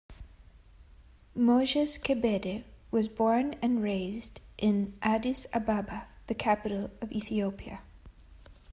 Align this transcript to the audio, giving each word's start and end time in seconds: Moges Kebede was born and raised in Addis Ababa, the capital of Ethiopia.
Moges 1.37 1.99
Kebede 2.01 2.63
was 2.89 3.07
born 3.07 3.53
and 3.61 3.83
raised 3.83 4.39
in 4.57 4.97
Addis 5.03 5.45
Ababa, 5.53 6.07
the 6.25 6.33
capital 6.33 6.89
of 7.01 7.11
Ethiopia. 7.11 7.81